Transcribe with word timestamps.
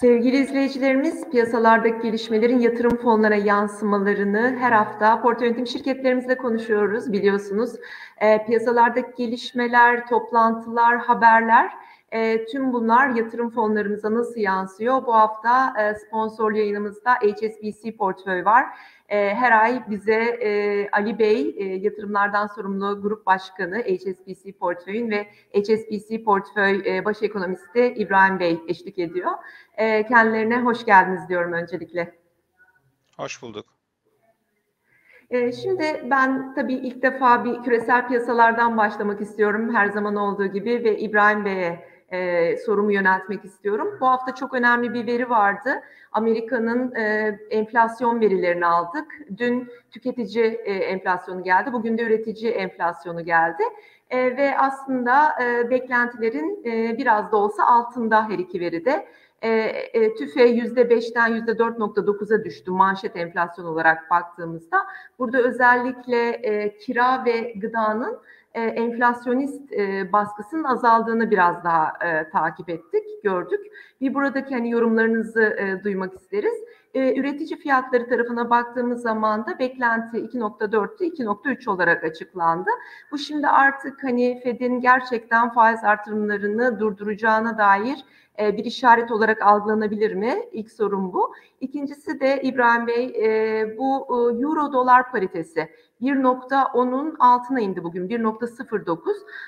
Sevgili 0.00 0.36
izleyicilerimiz, 0.36 1.30
piyasalardaki 1.30 2.02
gelişmelerin 2.02 2.58
yatırım 2.58 2.96
fonlara 2.96 3.34
yansımalarını 3.34 4.56
her 4.60 4.72
hafta 4.72 5.22
portföy 5.22 5.46
yönetim 5.46 5.66
şirketlerimizle 5.66 6.36
konuşuyoruz 6.36 7.12
biliyorsunuz. 7.12 7.72
E, 8.18 8.44
piyasalardaki 8.46 9.14
gelişmeler, 9.16 10.06
toplantılar, 10.06 10.98
haberler 10.98 11.72
e, 12.12 12.44
tüm 12.44 12.72
bunlar 12.72 13.08
yatırım 13.08 13.50
fonlarımıza 13.50 14.14
nasıl 14.14 14.40
yansıyor? 14.40 15.06
Bu 15.06 15.14
hafta 15.14 15.74
e, 15.80 15.94
sponsorlu 15.94 16.56
yayınımızda 16.56 17.14
HSBC 17.14 17.96
portföy 17.96 18.44
var. 18.44 18.66
E, 19.08 19.34
her 19.34 19.62
ay 19.62 19.90
bize 19.90 20.20
e, 20.22 20.88
Ali 20.90 21.18
Bey, 21.18 21.54
e, 21.58 21.64
yatırımlardan 21.64 22.46
sorumlu 22.46 23.02
grup 23.02 23.26
başkanı 23.26 23.78
HSBC 23.78 24.52
portföyün 24.52 25.10
ve 25.10 25.26
HSBC 25.54 26.22
portföy 26.24 26.82
e, 26.86 27.04
baş 27.04 27.22
ekonomisti 27.22 27.94
İbrahim 27.96 28.40
Bey 28.40 28.60
eşlik 28.68 28.98
ediyor. 28.98 29.30
E, 29.76 30.06
kendilerine 30.06 30.60
hoş 30.60 30.84
geldiniz 30.84 31.28
diyorum 31.28 31.52
öncelikle. 31.52 32.14
Hoş 33.16 33.42
bulduk. 33.42 33.66
E, 35.30 35.52
şimdi 35.52 36.06
ben 36.10 36.54
tabii 36.54 36.74
ilk 36.74 37.02
defa 37.02 37.44
bir 37.44 37.62
küresel 37.62 38.08
piyasalardan 38.08 38.76
başlamak 38.76 39.20
istiyorum 39.20 39.74
her 39.74 39.86
zaman 39.86 40.16
olduğu 40.16 40.46
gibi 40.46 40.84
ve 40.84 40.98
İbrahim 40.98 41.44
Bey'e 41.44 41.91
e, 42.12 42.56
sorumu 42.56 42.92
yöneltmek 42.92 43.44
istiyorum. 43.44 43.98
Bu 44.00 44.06
hafta 44.06 44.34
çok 44.34 44.54
önemli 44.54 44.94
bir 44.94 45.06
veri 45.06 45.30
vardı. 45.30 45.82
Amerika'nın 46.12 46.94
e, 46.94 47.38
enflasyon 47.50 48.20
verilerini 48.20 48.66
aldık. 48.66 49.06
Dün 49.38 49.68
tüketici 49.90 50.44
e, 50.44 50.72
enflasyonu 50.72 51.42
geldi, 51.42 51.72
bugün 51.72 51.98
de 51.98 52.02
üretici 52.02 52.50
enflasyonu 52.50 53.24
geldi. 53.24 53.62
E, 54.10 54.36
ve 54.36 54.58
aslında 54.58 55.42
e, 55.42 55.70
beklentilerin 55.70 56.62
e, 56.64 56.98
biraz 56.98 57.32
da 57.32 57.36
olsa 57.36 57.66
altında 57.66 58.28
her 58.28 58.38
iki 58.38 58.60
veride. 58.60 59.06
E, 59.42 59.50
e, 59.92 60.14
TÜFE 60.14 60.40
%5'ten 60.40 61.36
%4.9'a 61.36 62.44
düştü 62.44 62.70
manşet 62.70 63.16
enflasyon 63.16 63.64
olarak 63.64 64.10
baktığımızda. 64.10 64.76
Burada 65.18 65.38
özellikle 65.38 66.28
e, 66.28 66.76
kira 66.76 67.24
ve 67.24 67.52
gıdanın 67.56 68.18
e, 68.54 68.62
enflasyonist 68.62 69.72
e, 69.72 70.12
baskısının 70.12 70.64
azaldığını 70.64 71.30
biraz 71.30 71.64
daha 71.64 71.92
e, 72.04 72.30
takip 72.30 72.68
ettik, 72.68 73.22
gördük. 73.22 73.60
Bir 74.00 74.14
buradaki 74.14 74.54
hani 74.54 74.70
yorumlarınızı 74.70 75.56
duymak 75.84 76.14
isteriz. 76.14 76.54
E, 76.94 77.20
üretici 77.20 77.58
fiyatları 77.58 78.08
tarafına 78.08 78.50
baktığımız 78.50 79.02
zaman 79.02 79.46
da 79.46 79.58
beklenti 79.58 80.16
2.4'tü 80.16 81.04
2.3 81.04 81.70
olarak 81.70 82.04
açıklandı. 82.04 82.70
Bu 83.10 83.18
şimdi 83.18 83.48
artık 83.48 84.04
hani 84.04 84.40
Fed'in 84.44 84.80
gerçekten 84.80 85.52
faiz 85.52 85.84
artırımlarını 85.84 86.80
durduracağına 86.80 87.58
dair 87.58 88.04
e, 88.38 88.56
bir 88.56 88.64
işaret 88.64 89.10
olarak 89.10 89.42
algılanabilir 89.42 90.14
mi? 90.14 90.34
İlk 90.52 90.72
sorum 90.72 91.12
bu. 91.12 91.34
İkincisi 91.60 92.20
de 92.20 92.42
İbrahim 92.42 92.86
Bey 92.86 93.04
e, 93.04 93.78
bu 93.78 94.06
e, 94.10 94.42
euro 94.42 94.72
dolar 94.72 95.10
paritesi 95.12 95.68
1.10'un 96.02 97.16
altına 97.18 97.60
indi 97.60 97.84
bugün 97.84 98.08
1.09 98.08 98.98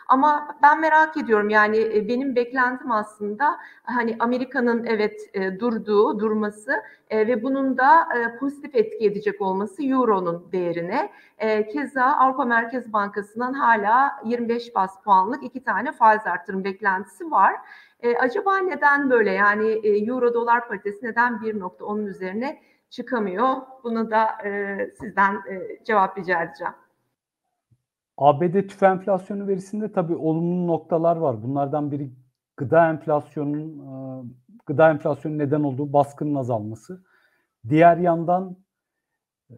ama 0.09 0.57
ben 0.63 0.81
merak 0.81 1.17
ediyorum 1.17 1.51
yani 1.51 1.79
e, 1.79 2.09
benim 2.09 2.37
beklentim 2.37 2.91
aslında 2.91 3.57
hani 3.83 4.17
Amerika'nın 4.19 4.85
evet 4.85 5.31
e, 5.35 5.61
durduğu 5.61 6.21
durması 6.21 6.83
e, 7.11 7.27
ve 7.27 7.43
bunun 7.43 7.79
da 7.79 8.09
pozitif 8.41 8.75
etki 8.75 9.07
edecek 9.07 9.41
olması 9.41 9.83
euronun 9.85 10.47
değerine. 10.53 11.13
Keza 11.73 12.05
Avrupa 12.05 12.45
Merkez 12.45 12.93
Bankası'ndan 12.93 13.53
hala 13.53 14.13
25 14.25 14.75
bas 14.75 15.03
puanlık 15.05 15.43
iki 15.43 15.65
tane 15.65 15.93
faiz 15.93 16.27
artırım 16.27 16.65
beklentisi 16.65 17.31
var. 17.31 17.55
Acaba 18.21 18.59
neden 18.59 19.11
böyle 19.11 19.31
yani 19.31 19.71
euro 20.09 20.35
dolar 20.35 20.69
paritesi 20.69 21.07
neden 21.07 21.33
1.10'un 21.33 22.07
üzerine 22.07 22.61
çıkamıyor. 22.95 23.57
Bunu 23.85 24.11
da 24.11 24.49
e, 24.49 24.79
sizden 25.01 25.35
e, 25.35 25.85
cevap 25.85 26.19
rica 26.19 26.43
edeceğim. 26.43 26.75
ABD 28.17 28.69
tüfe 28.69 28.87
enflasyonu 28.87 29.47
verisinde 29.47 29.93
tabii 29.93 30.17
olumlu 30.17 30.67
noktalar 30.67 31.17
var. 31.17 31.43
Bunlardan 31.43 31.91
biri 31.91 32.11
gıda 32.57 32.89
enflasyonunun 32.91 33.79
e, 33.79 34.27
gıda 34.67 34.91
enflasyonu 34.91 35.39
neden 35.39 35.61
olduğu 35.61 35.93
baskının 35.93 36.35
azalması. 36.35 37.05
Diğer 37.69 37.97
yandan 37.97 38.57
e, 39.51 39.55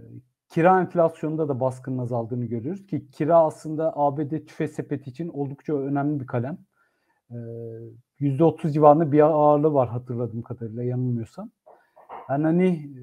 kira 0.48 0.80
enflasyonunda 0.80 1.48
da 1.48 1.60
baskının 1.60 1.98
azaldığını 1.98 2.44
görüyoruz 2.44 2.86
ki 2.86 3.10
kira 3.10 3.36
aslında 3.36 3.92
ABD 3.96 4.46
tüfe 4.46 4.68
sepeti 4.68 5.10
için 5.10 5.28
oldukça 5.28 5.74
önemli 5.74 6.20
bir 6.20 6.26
kalem. 6.26 6.58
%30 8.20 8.72
civarında 8.72 9.12
bir 9.12 9.20
ağırlığı 9.20 9.74
var 9.74 9.88
hatırladığım 9.88 10.42
kadarıyla 10.42 10.82
yanılmıyorsam. 10.82 11.50
Hani 12.26 12.66
e, 12.66 13.02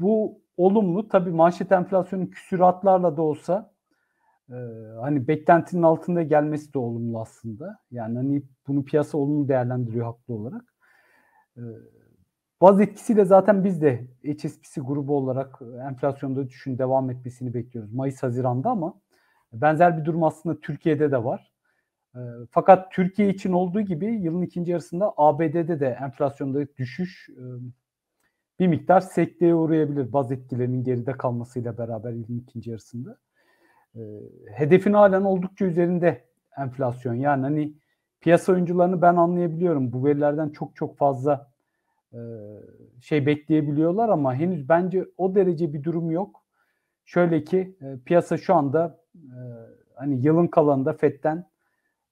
bu 0.00 0.42
olumlu 0.56 1.08
tabii 1.08 1.30
manşet 1.30 1.72
enflasyonun 1.72 2.26
küsuratlarla 2.26 3.16
da 3.16 3.22
olsa 3.22 3.72
e, 4.48 4.54
hani 5.00 5.28
beklentinin 5.28 5.82
altında 5.82 6.22
gelmesi 6.22 6.74
de 6.74 6.78
olumlu 6.78 7.20
aslında. 7.20 7.78
Yani 7.90 8.16
hani 8.16 8.42
bunu 8.66 8.84
piyasa 8.84 9.18
olumlu 9.18 9.48
değerlendiriyor 9.48 10.06
haklı 10.06 10.34
olarak. 10.34 10.74
E, 11.56 11.62
baz 12.60 12.80
etkisiyle 12.80 13.24
zaten 13.24 13.64
biz 13.64 13.82
de 13.82 14.06
HSBC 14.24 14.80
grubu 14.80 15.16
olarak 15.16 15.60
enflasyonda 15.88 16.48
düşün 16.48 16.78
devam 16.78 17.10
etmesini 17.10 17.54
bekliyoruz. 17.54 17.92
Mayıs-Haziran'da 17.92 18.70
ama 18.70 19.00
benzer 19.52 19.98
bir 19.98 20.04
durum 20.04 20.22
aslında 20.22 20.60
Türkiye'de 20.60 21.10
de 21.12 21.24
var. 21.24 21.52
Fakat 22.50 22.92
Türkiye 22.92 23.28
için 23.28 23.52
olduğu 23.52 23.80
gibi 23.80 24.06
yılın 24.06 24.42
ikinci 24.42 24.70
yarısında 24.70 25.14
ABD'de 25.16 25.80
de 25.80 25.98
enflasyonda 26.00 26.76
düşüş 26.76 27.30
bir 28.58 28.66
miktar 28.66 29.00
sekteye 29.00 29.54
uğrayabilir 29.54 30.12
baz 30.12 30.32
etkilerinin 30.32 30.84
geride 30.84 31.12
kalmasıyla 31.12 31.78
beraber 31.78 32.12
yılın 32.12 32.38
ikinci 32.38 32.70
yarısında. 32.70 33.18
E, 33.96 34.00
hedefin 34.52 34.92
halen 34.92 35.22
oldukça 35.22 35.64
üzerinde 35.64 36.24
enflasyon. 36.58 37.14
Yani 37.14 37.42
hani 37.42 37.72
piyasa 38.20 38.52
oyuncularını 38.52 39.02
ben 39.02 39.16
anlayabiliyorum. 39.16 39.92
Bu 39.92 40.04
verilerden 40.04 40.48
çok 40.48 40.76
çok 40.76 40.96
fazla 40.98 41.50
e, 42.12 42.18
şey 43.00 43.26
bekleyebiliyorlar 43.26 44.08
ama 44.08 44.34
henüz 44.34 44.68
bence 44.68 45.06
o 45.18 45.34
derece 45.34 45.72
bir 45.72 45.82
durum 45.82 46.10
yok. 46.10 46.44
Şöyle 47.04 47.44
ki 47.44 47.76
e, 47.80 47.98
piyasa 48.04 48.38
şu 48.38 48.54
anda 48.54 49.00
e, 49.14 49.38
hani 49.94 50.26
yılın 50.26 50.46
kalanında 50.46 50.92
FED'den 50.92 51.46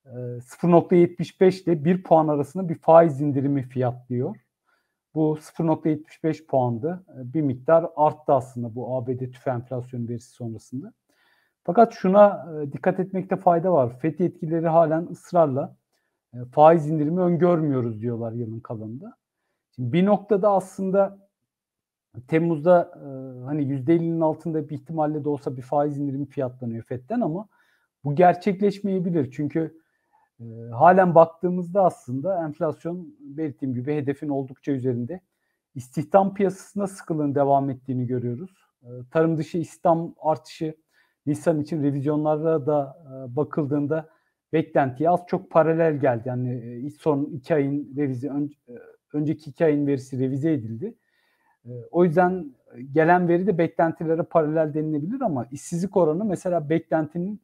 e, 0.07 0.11
0.75 0.11 1.65
ile 1.65 1.85
1 1.85 2.03
puan 2.03 2.29
arasında 2.29 2.69
bir 2.69 2.79
faiz 2.79 3.21
indirimi 3.21 3.63
fiyatlıyor. 3.63 4.37
Bu 5.15 5.39
0.75 5.41 6.47
puandı. 6.47 7.05
Ee, 7.09 7.35
bir 7.35 7.43
miktar 7.43 7.87
arttı 7.97 8.33
aslında 8.33 8.75
bu 8.75 8.97
ABD 8.97 9.33
tüfe 9.33 9.51
enflasyon 9.51 10.09
verisi 10.09 10.31
sonrasında. 10.31 10.93
Fakat 11.65 11.93
şuna 11.93 12.47
e, 12.63 12.73
dikkat 12.73 13.01
etmekte 13.01 13.37
fayda 13.37 13.73
var. 13.73 13.99
FED 13.99 14.19
etkileri 14.19 14.69
halen 14.69 15.07
ısrarla 15.11 15.77
e, 16.35 16.37
faiz 16.45 16.89
indirimi 16.89 17.21
öngörmüyoruz 17.21 18.01
diyorlar 18.01 18.33
yılın 18.33 18.61
kalanında. 18.61 19.17
Şimdi 19.75 19.93
bir 19.93 20.07
noktada 20.07 20.51
aslında 20.51 21.19
Temmuz'da 22.29 22.93
e, 22.97 23.07
hani 23.45 23.63
%50'nin 23.63 24.21
altında 24.21 24.69
bir 24.69 24.75
ihtimalle 24.75 25.25
de 25.25 25.29
olsa 25.29 25.57
bir 25.57 25.63
faiz 25.63 25.99
indirimi 25.99 26.27
fiyatlanıyor 26.27 26.85
FED'den 26.85 27.21
ama 27.21 27.49
bu 28.05 28.15
gerçekleşmeyebilir. 28.15 29.31
Çünkü 29.31 29.82
e, 30.43 30.71
halen 30.71 31.15
baktığımızda 31.15 31.85
aslında 31.85 32.45
enflasyon 32.45 33.15
belirttiğim 33.21 33.75
gibi 33.75 33.95
hedefin 33.95 34.29
oldukça 34.29 34.73
üzerinde. 34.73 35.21
İstihdam 35.75 36.35
piyasasında 36.35 36.87
sıkılığın 36.87 37.35
devam 37.35 37.71
ettiğini 37.71 38.07
görüyoruz. 38.07 38.51
E, 38.83 38.89
tarım 39.11 39.39
dışı 39.39 39.59
istihdam 39.59 40.15
artışı 40.21 40.75
Nisan 41.27 41.61
için 41.61 41.83
revizyonlara 41.83 42.67
da 42.67 42.97
e, 43.07 43.37
bakıldığında 43.37 44.09
beklentiye 44.53 45.11
az 45.11 45.21
çok 45.27 45.51
paralel 45.51 45.97
geldi. 45.97 46.29
Yani 46.29 46.53
e, 46.87 46.91
son 46.91 47.25
iki 47.25 47.55
ayın 47.55 47.97
revize, 47.97 48.29
ön, 48.29 48.51
e, 48.69 48.73
önceki 49.13 49.51
iki 49.51 49.65
ayın 49.65 49.87
verisi 49.87 50.19
revize 50.19 50.53
edildi. 50.53 50.95
E, 51.65 51.71
o 51.91 52.05
yüzden 52.05 52.55
gelen 52.93 53.29
veri 53.29 53.47
de 53.47 53.59
beklentilere 53.59 54.23
paralel 54.23 54.75
denilebilir 54.75 55.21
ama 55.21 55.47
işsizlik 55.51 55.97
oranı 55.97 56.25
mesela 56.25 56.69
beklentinin 56.69 57.43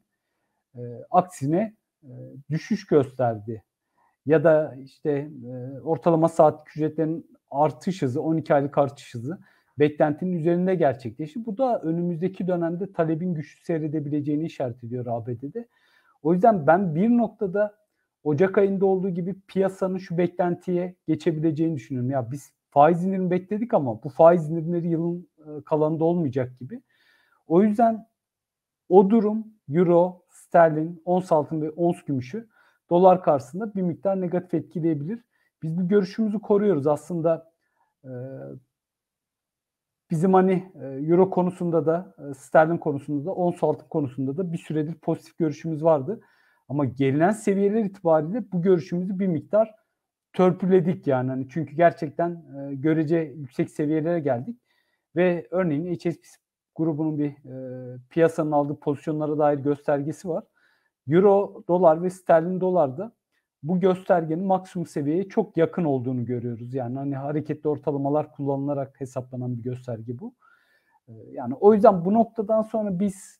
e, 0.75 0.81
aksine 1.11 1.78
düşüş 2.49 2.87
gösterdi. 2.87 3.63
Ya 4.25 4.43
da 4.43 4.75
işte 4.83 5.11
e, 5.45 5.79
ortalama 5.79 6.29
saat 6.29 6.67
ücretlerin 6.69 7.31
artış 7.51 8.01
hızı, 8.01 8.21
12 8.21 8.53
aylık 8.53 8.77
artış 8.77 9.13
hızı 9.13 9.39
beklentinin 9.79 10.39
üzerinde 10.39 10.75
gerçekleşti. 10.75 11.45
Bu 11.45 11.57
da 11.57 11.79
önümüzdeki 11.79 12.47
dönemde 12.47 12.93
talebin 12.93 13.33
güçlü 13.33 13.65
seyredebileceğini 13.65 14.45
işaret 14.45 14.83
ediyor 14.83 15.05
ABD'de. 15.09 15.67
O 16.23 16.33
yüzden 16.33 16.67
ben 16.67 16.95
bir 16.95 17.09
noktada 17.09 17.79
Ocak 18.23 18.57
ayında 18.57 18.85
olduğu 18.85 19.09
gibi 19.09 19.35
piyasanın 19.47 19.97
şu 19.97 20.17
beklentiye 20.17 20.95
geçebileceğini 21.07 21.75
düşünüyorum. 21.75 22.11
Ya 22.11 22.31
biz 22.31 22.53
faiz 22.69 23.03
indirimi 23.03 23.31
bekledik 23.31 23.73
ama 23.73 24.03
bu 24.03 24.09
faiz 24.09 24.49
indirimleri 24.51 24.87
yılın 24.87 25.27
e, 25.39 25.63
kalanında 25.65 26.03
olmayacak 26.03 26.59
gibi. 26.59 26.81
O 27.47 27.63
yüzden 27.63 28.07
o 28.89 29.09
durum 29.09 29.47
Euro, 29.69 30.23
sterlin, 30.49 31.01
ons 31.05 31.31
altın 31.31 31.61
ve 31.61 31.69
ons 31.69 32.03
gümüşü 32.03 32.49
dolar 32.89 33.23
karşısında 33.23 33.75
bir 33.75 33.81
miktar 33.81 34.21
negatif 34.21 34.53
etkileyebilir. 34.53 35.23
Biz 35.63 35.77
bu 35.77 35.87
görüşümüzü 35.87 36.39
koruyoruz. 36.39 36.87
Aslında 36.87 37.51
e, 38.03 38.11
bizim 40.11 40.33
hani 40.33 40.71
e, 40.81 40.85
euro 40.85 41.29
konusunda 41.29 41.85
da 41.85 42.15
e, 42.17 42.33
sterlin 42.33 42.77
konusunda 42.77 43.25
da 43.25 43.33
ons 43.33 43.63
altın 43.63 43.87
konusunda 43.87 44.37
da 44.37 44.53
bir 44.53 44.57
süredir 44.57 44.93
pozitif 44.93 45.37
görüşümüz 45.37 45.83
vardı. 45.83 46.21
Ama 46.69 46.85
gelinen 46.85 47.31
seviyeler 47.31 47.83
itibariyle 47.83 48.51
bu 48.51 48.61
görüşümüzü 48.61 49.19
bir 49.19 49.27
miktar 49.27 49.75
törpüledik 50.33 51.07
yani. 51.07 51.29
Hani 51.29 51.49
çünkü 51.49 51.75
gerçekten 51.75 52.31
e, 52.31 52.75
görece 52.75 53.17
yüksek 53.17 53.69
seviyelere 53.69 54.19
geldik 54.19 54.59
ve 55.15 55.47
örneğin 55.51 55.95
HSBC 55.95 56.48
grubunun 56.79 57.19
bir 57.19 57.29
e, 57.29 57.97
piyasanın 58.09 58.51
aldığı 58.51 58.79
pozisyonlara 58.79 59.37
dair 59.37 59.57
göstergesi 59.57 60.29
var. 60.29 60.43
Euro, 61.07 61.63
dolar 61.67 62.03
ve 62.03 62.09
sterlin 62.09 62.61
dolarda 62.61 63.11
bu 63.63 63.79
göstergenin 63.79 64.45
maksimum 64.45 64.85
seviyeye 64.85 65.29
çok 65.29 65.57
yakın 65.57 65.83
olduğunu 65.83 66.25
görüyoruz. 66.25 66.73
Yani 66.73 66.97
hani 66.97 67.15
hareketli 67.15 67.69
ortalamalar 67.69 68.31
kullanılarak 68.31 69.01
hesaplanan 69.01 69.57
bir 69.57 69.63
gösterge 69.63 70.19
bu. 70.19 70.35
E, 71.07 71.13
yani 71.31 71.53
o 71.53 71.73
yüzden 71.73 72.05
bu 72.05 72.13
noktadan 72.13 72.61
sonra 72.61 72.99
biz 72.99 73.39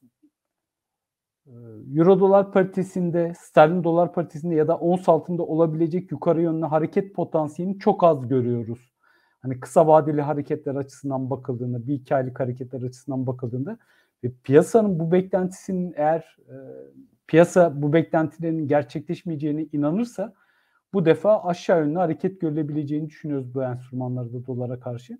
e, 1.45 1.53
Euro 1.95 2.19
dolar 2.19 2.51
paritesinde, 2.51 3.33
sterlin 3.39 3.83
dolar 3.83 4.13
paritesinde 4.13 4.55
ya 4.55 4.67
da 4.67 4.77
ons 4.77 5.09
altında 5.09 5.43
olabilecek 5.43 6.11
yukarı 6.11 6.41
yönlü 6.41 6.65
hareket 6.65 7.15
potansiyelini 7.15 7.79
çok 7.79 8.03
az 8.03 8.27
görüyoruz 8.27 8.88
hani 9.41 9.59
kısa 9.59 9.87
vadeli 9.87 10.21
hareketler 10.21 10.75
açısından 10.75 11.29
bakıldığında, 11.29 11.87
bir 11.87 11.93
iki 11.93 12.15
aylık 12.15 12.39
hareketler 12.39 12.81
açısından 12.81 13.27
bakıldığında 13.27 13.77
ve 14.23 14.31
piyasanın 14.43 14.99
bu 14.99 15.11
beklentisinin 15.11 15.93
eğer 15.97 16.37
e, 16.49 16.55
piyasa 17.27 17.81
bu 17.81 17.93
beklentilerin 17.93 18.67
gerçekleşmeyeceğine 18.67 19.63
inanırsa 19.63 20.33
bu 20.93 21.05
defa 21.05 21.43
aşağı 21.43 21.79
yönlü 21.79 21.97
hareket 21.97 22.41
görülebileceğini 22.41 23.07
düşünüyoruz 23.07 23.53
bu 23.53 23.63
enstrümanlarda 23.63 24.45
dolara 24.45 24.79
karşı. 24.79 25.17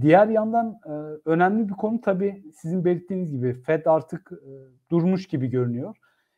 Diğer 0.00 0.28
yandan 0.28 0.80
e, 0.86 0.90
önemli 1.24 1.68
bir 1.68 1.74
konu 1.74 2.00
tabii 2.00 2.44
sizin 2.54 2.84
belirttiğiniz 2.84 3.30
gibi 3.30 3.54
Fed 3.54 3.86
artık 3.86 4.32
e, 4.32 4.50
durmuş 4.90 5.26
gibi 5.26 5.46
görünüyor. 5.46 5.96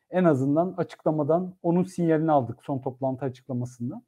En 0.09 0.23
azından 0.23 0.73
açıklamadan 0.77 1.55
onun 1.63 1.83
sinyalini 1.83 2.31
aldık 2.31 2.63
son 2.63 2.79
toplantı 2.79 3.25
açıklamasında 3.25 4.01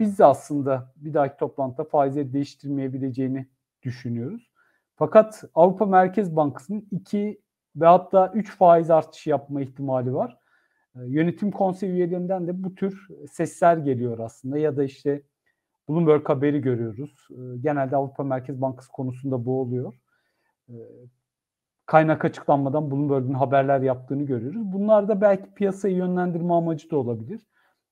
biz 0.00 0.18
de 0.18 0.24
aslında 0.24 0.92
bir 0.96 1.14
dahaki 1.14 1.36
toplantıda 1.36 1.84
faizleri 1.84 2.32
değiştirmeyebileceğini 2.32 3.46
düşünüyoruz. 3.82 4.50
Fakat 4.96 5.44
Avrupa 5.54 5.86
Merkez 5.86 6.36
Bankası'nın 6.36 6.88
2 6.90 7.40
ve 7.76 7.86
hatta 7.86 8.32
3 8.34 8.56
faiz 8.56 8.90
artışı 8.90 9.30
yapma 9.30 9.60
ihtimali 9.60 10.14
var. 10.14 10.38
Ee, 10.96 11.00
yönetim 11.06 11.50
konsey 11.50 11.90
üyelerinden 11.90 12.46
de 12.46 12.64
bu 12.64 12.74
tür 12.74 13.08
sesler 13.30 13.76
geliyor 13.76 14.18
aslında 14.18 14.58
ya 14.58 14.76
da 14.76 14.84
işte 14.84 15.22
Bloomberg 15.88 16.28
haberi 16.28 16.60
görüyoruz. 16.60 17.28
Ee, 17.30 17.58
genelde 17.60 17.96
Avrupa 17.96 18.24
Merkez 18.24 18.60
Bankası 18.60 18.92
konusunda 18.92 19.44
bu 19.44 19.60
oluyor. 19.60 19.94
Ee, 20.68 20.74
kaynak 21.86 22.24
açıklanmadan 22.24 22.90
Bloomberg'un 22.90 23.34
haberler 23.34 23.80
yaptığını 23.80 24.22
görüyoruz. 24.22 24.72
Bunlar 24.72 25.08
da 25.08 25.20
belki 25.20 25.54
piyasayı 25.54 25.96
yönlendirme 25.96 26.54
amacı 26.54 26.90
da 26.90 26.96
olabilir. 26.96 27.40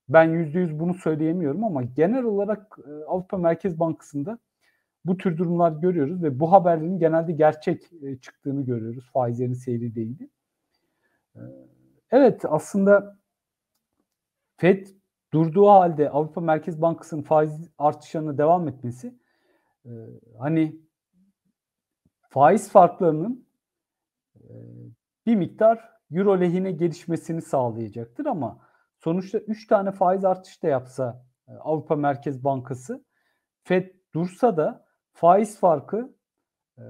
Ben 0.08 0.24
yüzde 0.24 0.58
yüz 0.58 0.80
bunu 0.80 0.94
söyleyemiyorum 0.94 1.64
ama 1.64 1.82
genel 1.82 2.24
olarak 2.24 2.78
e, 2.86 3.04
Avrupa 3.04 3.36
Merkez 3.36 3.80
Bankası'nda 3.80 4.38
bu 5.04 5.16
tür 5.16 5.38
durumlar 5.38 5.72
görüyoruz 5.72 6.22
ve 6.22 6.40
bu 6.40 6.52
haberlerin 6.52 6.98
genelde 6.98 7.32
gerçek 7.32 7.92
e, 8.02 8.16
çıktığını 8.16 8.64
görüyoruz. 8.64 9.10
Faizlerin 9.12 9.52
seyri 9.52 9.94
değildi. 9.94 10.28
E, 11.36 11.40
evet 12.10 12.44
aslında 12.44 13.18
FED 14.56 14.86
durduğu 15.32 15.68
halde 15.68 16.10
Avrupa 16.10 16.40
Merkez 16.40 16.82
Bankası'nın 16.82 17.22
faiz 17.22 17.70
artışlarına 17.78 18.38
devam 18.38 18.68
etmesi 18.68 19.14
hani 20.38 20.80
faiz 22.28 22.70
farklarının 22.70 23.46
bir 25.26 25.36
miktar 25.36 25.90
euro 26.10 26.40
lehine 26.40 26.72
gelişmesini 26.72 27.42
sağlayacaktır 27.42 28.26
ama 28.26 28.65
sonuçta 29.06 29.38
3 29.38 29.66
tane 29.66 29.92
faiz 29.92 30.24
artışı 30.24 30.62
da 30.62 30.68
yapsa 30.68 31.24
e, 31.48 31.52
Avrupa 31.52 31.96
Merkez 31.96 32.44
Bankası 32.44 33.04
Fed 33.62 33.90
dursa 34.14 34.56
da 34.56 34.84
faiz 35.12 35.60
farkı 35.60 36.14
e, 36.78 36.84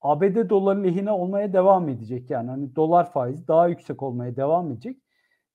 ABD 0.00 0.48
doları 0.48 0.84
lehine 0.84 1.10
olmaya 1.10 1.52
devam 1.52 1.88
edecek. 1.88 2.30
Yani 2.30 2.50
hani 2.50 2.76
dolar 2.76 3.12
faizi 3.12 3.48
daha 3.48 3.68
yüksek 3.68 4.02
olmaya 4.02 4.36
devam 4.36 4.72
edecek. 4.72 5.02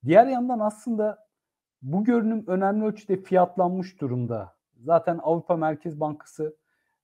Diğer 0.06 0.28
yandan 0.28 0.60
aslında 0.60 1.28
bu 1.82 2.04
görünüm 2.04 2.44
önemli 2.48 2.86
ölçüde 2.86 3.18
fiyatlanmış 3.18 4.02
durumda. 4.02 4.56
Zaten 4.78 5.20
Avrupa 5.24 5.56
Merkez 5.56 6.00
Bankası 6.00 6.58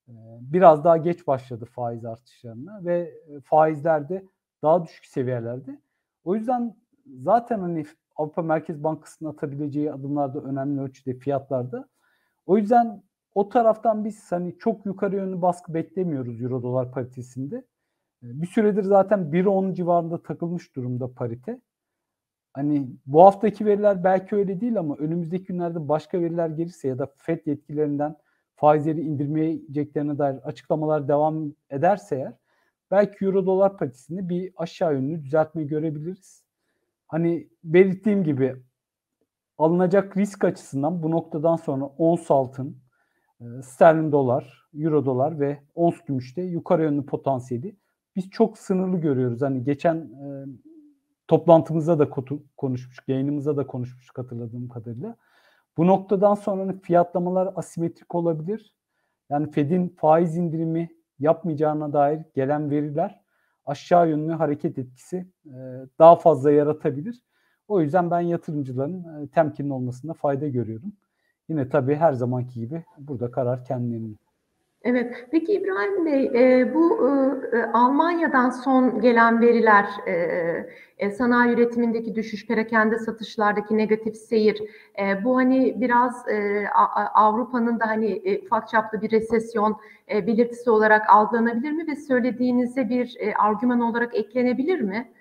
e, 0.08 0.14
biraz 0.40 0.84
daha 0.84 0.98
geç 0.98 1.28
başladı 1.28 1.66
faiz 1.66 2.06
artışlarına 2.06 2.86
ve 2.86 3.14
faizler 3.44 4.10
de 4.10 4.26
daha 4.62 4.84
düşük 4.84 5.06
seviyelerde. 5.06 5.80
O 6.24 6.36
yüzden 6.36 6.76
zaten 7.06 7.60
hani 7.60 7.86
Avrupa 8.16 8.42
Merkez 8.42 8.84
Bankası'nın 8.84 9.30
atabileceği 9.30 9.92
adımlarda 9.92 10.40
önemli 10.40 10.82
ölçüde 10.82 11.14
fiyatlarda. 11.14 11.90
O 12.46 12.58
yüzden 12.58 13.04
o 13.36 13.50
taraftan 13.50 14.06
biz 14.06 14.32
hani 14.32 14.58
çok 14.58 14.86
yukarı 14.86 15.16
yönlü 15.16 15.42
baskı 15.42 15.74
beklemiyoruz 15.74 16.42
Euro 16.42 16.64
dolar 16.64 16.92
paritesinde. 16.92 17.56
Ee, 18.24 18.42
bir 18.42 18.48
süredir 18.48 18.84
zaten 18.84 19.20
1.10 19.20 19.74
civarında 19.74 20.24
takılmış 20.24 20.76
durumda 20.76 21.14
parite. 21.14 21.62
Hani 22.54 22.88
bu 23.06 23.24
haftaki 23.24 23.66
veriler 23.66 24.04
belki 24.04 24.36
öyle 24.36 24.62
değil 24.62 24.80
ama 24.80 24.96
önümüzdeki 24.96 25.46
günlerde 25.46 25.90
başka 25.90 26.22
veriler 26.22 26.50
gelirse 26.50 26.88
ya 26.88 27.00
da 27.00 27.08
FED 27.16 27.46
yetkililerinden 27.46 28.16
faizleri 28.56 29.02
indirmeyeceklerine 29.02 30.18
dair 30.18 30.36
açıklamalar 30.36 31.08
devam 31.08 31.54
ederse 31.70 32.16
eğer 32.16 32.34
belki 32.92 33.26
Euro 33.26 33.46
dolar 33.46 33.78
paritesinde 33.78 34.30
bir 34.30 34.54
aşağı 34.58 34.94
yönlü 34.94 35.24
düzeltme 35.24 35.64
görebiliriz 35.64 36.45
hani 37.08 37.50
belirttiğim 37.64 38.24
gibi 38.24 38.56
alınacak 39.58 40.18
risk 40.18 40.44
açısından 40.44 41.04
bu 41.04 41.12
noktadan 41.12 41.56
sonra 41.56 41.86
ons 41.86 42.32
altın, 42.32 42.78
e, 43.42 43.46
sterlin 43.62 44.12
dolar, 44.12 44.68
euro 44.74 45.06
dolar 45.06 45.40
ve 45.40 45.60
ons 45.76 45.96
gümüşte 46.08 46.42
yukarı 46.42 46.84
yönlü 46.84 47.06
potansiyeli 47.06 47.76
biz 48.16 48.30
çok 48.30 48.58
sınırlı 48.58 48.98
görüyoruz. 48.98 49.42
Hani 49.42 49.64
geçen 49.64 49.96
e, 49.96 50.46
toplantımızda 51.28 52.00
da 52.00 52.10
konuşmuştuk, 52.58 53.10
yayınımızda 53.10 53.58
da 53.58 53.68
konuşmuştuk 53.68 54.18
hatırladığım 54.18 54.70
kadarıyla. 54.70 55.16
Bu 55.78 55.88
noktadan 55.88 56.36
sonra 56.36 56.62
hani 56.62 56.80
fiyatlamalar 56.80 57.54
asimetrik 57.56 58.16
olabilir. 58.16 58.76
Yani 59.30 59.52
Fed'in 59.52 59.90
faiz 59.90 60.38
indirimi 60.38 60.90
yapmayacağına 61.20 61.94
dair 61.94 62.22
gelen 62.36 62.72
veriler 62.72 63.25
aşağı 63.66 64.10
yönlü 64.10 64.34
hareket 64.34 64.78
etkisi 64.78 65.28
e, 65.46 65.54
daha 66.00 66.16
fazla 66.16 66.52
yaratabilir. 66.52 67.22
O 67.68 67.82
yüzden 67.82 68.12
ben 68.12 68.20
yatırımcıların 68.20 69.24
e, 69.24 69.28
temkinli 69.28 69.74
olmasında 69.74 70.14
fayda 70.14 70.48
görüyorum. 70.48 70.94
Yine 71.50 71.70
tabii 71.70 71.96
her 71.96 72.14
zamanki 72.14 72.60
gibi 72.60 72.84
burada 72.98 73.32
karar 73.32 73.66
kendilerinin. 73.66 74.20
Evet, 74.86 75.28
peki 75.32 75.54
İbrahim 75.54 76.06
Bey, 76.06 76.26
e, 76.26 76.74
bu 76.74 77.08
e, 77.08 77.58
e, 77.58 77.64
Almanya'dan 77.74 78.50
son 78.50 79.02
gelen 79.02 79.42
veriler, 79.42 79.86
e, 80.08 80.12
e, 80.98 81.12
sanayi 81.12 81.54
üretimindeki 81.54 82.16
düşüş, 82.16 82.48
perakende 82.48 82.98
satışlardaki 82.98 83.78
negatif 83.78 84.16
seyir, 84.16 84.62
e, 85.00 85.24
bu 85.24 85.36
hani 85.36 85.82
biraz 85.82 86.28
e, 86.28 86.68
Avrupa'nın 87.14 87.80
da 87.80 87.88
hani 87.88 88.12
e, 88.12 88.46
ufak 88.46 88.70
çaplı 88.70 89.02
bir 89.02 89.12
resesyon 89.12 89.78
e, 90.14 90.28
belirtisi 90.28 90.70
olarak 90.70 91.10
algılanabilir 91.10 91.72
mi 91.72 91.88
ve 91.88 91.96
söylediğinize 91.96 92.90
bir 92.90 93.16
e, 93.20 93.34
argüman 93.36 93.82
olarak 93.82 94.16
eklenebilir 94.16 94.82
mi? 94.82 95.12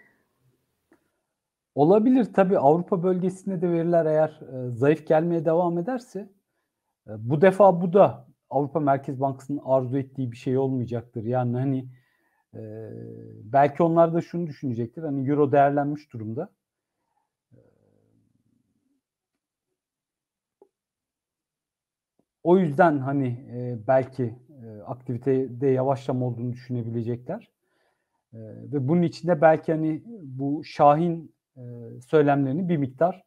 Olabilir 1.75 2.25
tabii 2.35 2.59
Avrupa 2.59 3.03
bölgesinde 3.03 3.63
de 3.63 3.71
veriler 3.73 4.07
eğer 4.07 4.29
e, 4.29 4.71
zayıf 4.71 5.07
gelmeye 5.07 5.45
devam 5.45 5.79
ederse 5.79 6.29
e, 7.07 7.11
bu 7.19 7.41
defa 7.41 7.81
bu 7.81 7.93
da 7.93 8.34
Avrupa 8.55 8.81
Merkez 8.81 9.21
Bankası'nın 9.21 9.61
arzu 9.65 9.99
ettiği 9.99 10.33
bir 10.33 10.37
şey 10.37 10.59
olmayacaktır. 10.59 11.25
Yani 11.25 11.57
hani 11.57 11.89
e, 12.55 12.61
belki 13.45 13.83
onlar 13.83 14.15
da 14.15 14.21
şunu 14.21 14.47
düşünecektir. 14.47 15.03
Hani 15.03 15.31
euro 15.31 15.53
değerlenmiş 15.53 16.13
durumda. 16.13 16.51
O 22.43 22.59
yüzden 22.59 22.99
hani 22.99 23.29
e, 23.29 23.79
belki 23.87 24.35
e, 24.65 24.83
aktivitede 24.83 25.67
yavaşlama 25.67 26.27
olduğunu 26.27 26.53
düşünebilecekler. 26.53 27.51
E, 28.33 28.39
ve 28.73 28.89
bunun 28.89 29.03
içinde 29.03 29.41
belki 29.41 29.73
hani 29.73 30.03
bu 30.23 30.65
Şahin 30.65 31.35
e, 31.57 31.63
söylemlerini 32.01 32.69
bir 32.69 32.77
miktar 32.77 33.25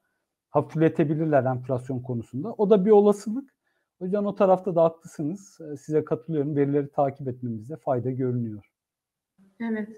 hafifletebilirler 0.49 1.43
enflasyon 1.43 1.99
konusunda. 1.99 2.53
O 2.53 2.69
da 2.69 2.85
bir 2.85 2.91
olasılık. 2.91 3.56
O 3.99 4.07
o 4.25 4.35
tarafta 4.35 4.75
da 4.75 4.83
haklısınız. 4.83 5.59
Size 5.79 6.05
katılıyorum. 6.05 6.55
Verileri 6.55 6.91
takip 6.91 7.27
etmemizde 7.27 7.77
fayda 7.77 8.11
görünüyor. 8.11 8.71
Evet. 9.59 9.89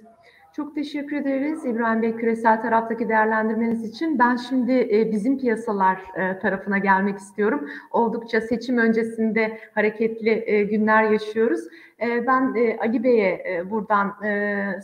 Çok 0.59 0.75
teşekkür 0.75 1.17
ederiz 1.17 1.65
İbrahim 1.65 2.01
Bey 2.01 2.15
küresel 2.15 2.61
taraftaki 2.61 3.09
değerlendirmeniz 3.09 3.83
için. 3.83 4.19
Ben 4.19 4.35
şimdi 4.35 4.71
e, 4.71 5.11
bizim 5.11 5.37
piyasalar 5.37 6.01
e, 6.15 6.39
tarafına 6.39 6.77
gelmek 6.77 7.17
istiyorum. 7.17 7.69
Oldukça 7.91 8.41
seçim 8.41 8.77
öncesinde 8.77 9.59
hareketli 9.75 10.43
e, 10.45 10.63
günler 10.63 11.03
yaşıyoruz. 11.03 11.61
Ben 12.01 12.55
Ali 12.81 13.03
Bey'e 13.03 13.63
buradan 13.69 14.15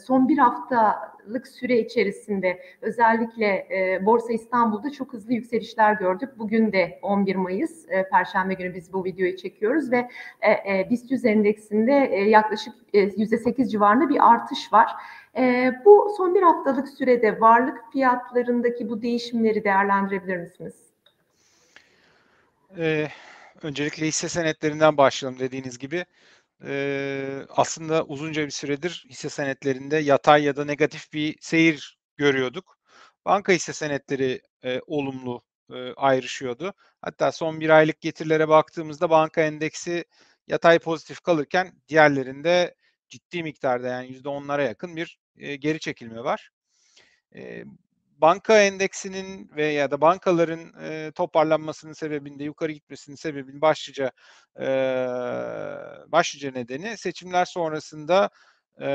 son 0.06 0.30
bir 0.30 0.38
haftalık 0.38 1.48
süre 1.48 1.80
içerisinde 1.80 2.60
özellikle 2.82 3.68
Borsa 4.06 4.34
İstanbul'da 4.34 4.90
çok 4.90 5.14
hızlı 5.14 5.34
yükselişler 5.34 5.94
gördük. 5.94 6.30
Bugün 6.38 6.72
de 6.72 7.00
11 7.02 7.36
Mayıs 7.36 7.86
Perşembe 8.12 8.54
günü 8.54 8.74
biz 8.74 8.94
bu 8.94 9.06
videoyu 9.06 9.36
çekiyoruz 9.36 9.92
ve 9.92 10.10
BIST 10.90 11.12
100 11.12 11.26
endeksinde 11.26 11.92
yaklaşık 12.28 12.74
e, 12.96 13.00
%8 13.00 13.68
civarında 13.70 14.10
bir 14.10 14.32
artış 14.32 14.74
var. 14.74 14.92
E, 15.38 15.74
bu 15.86 16.14
son 16.18 16.36
bir 16.36 16.42
haftalık 16.42 16.90
sürede 16.90 17.42
varlık 17.42 17.78
fiyatlarındaki 17.92 18.90
bu 18.90 19.02
değişimleri 19.02 19.64
değerlendirebilir 19.64 20.38
misiniz? 20.38 20.76
Ee, 22.78 23.08
öncelikle 23.62 24.08
hisse 24.08 24.30
senetlerinden 24.30 24.98
başlayalım 24.98 25.40
dediğiniz 25.40 25.80
gibi. 25.80 26.06
Ee, 26.64 27.40
aslında 27.50 28.04
uzunca 28.04 28.46
bir 28.46 28.52
süredir 28.52 29.06
hisse 29.10 29.30
senetlerinde 29.30 29.98
yatay 29.98 30.44
ya 30.44 30.56
da 30.56 30.66
negatif 30.66 31.14
bir 31.14 31.38
seyir 31.42 31.98
görüyorduk. 32.18 32.78
Banka 33.26 33.54
hisse 33.54 33.74
senetleri 33.74 34.42
e, 34.64 34.82
olumlu 34.88 35.44
e, 35.74 35.94
ayrışıyordu. 35.94 36.74
Hatta 37.02 37.32
son 37.32 37.60
bir 37.60 37.70
aylık 37.70 38.02
getirilere 38.02 38.48
baktığımızda 38.48 39.10
banka 39.10 39.42
endeksi 39.42 40.06
yatay 40.48 40.80
pozitif 40.80 41.22
kalırken 41.22 41.74
diğerlerinde 41.90 42.76
ciddi 43.10 43.44
miktarda 43.44 43.88
yani 43.88 44.08
%10'lara 44.08 44.64
yakın 44.64 44.96
bir 44.96 45.20
e, 45.38 45.56
geri 45.56 45.80
çekilme 45.80 46.24
var. 46.24 46.50
E, 47.36 47.64
banka 48.18 48.62
endeksinin 48.62 49.50
ve 49.56 49.66
ya 49.66 49.92
da 49.92 50.02
bankaların 50.02 50.74
e, 50.84 51.12
toparlanmasının 51.12 51.94
sebebinde 51.94 52.44
yukarı 52.44 52.72
gitmesinin 52.72 53.16
sebebinin 53.16 53.62
başlıca 53.62 54.12
e, 54.60 54.66
başlıca 56.08 56.52
nedeni 56.52 56.98
seçimler 56.98 57.46
sonrasında 57.46 58.30
e, 58.82 58.88